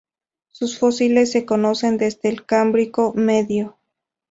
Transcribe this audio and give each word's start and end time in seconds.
Sus 0.49 0.79
fósiles 0.79 1.29
se 1.31 1.45
conocen 1.45 1.99
desde 1.99 2.29
el 2.29 2.43
Cámbrico 2.47 3.13
Medio. 3.13 3.77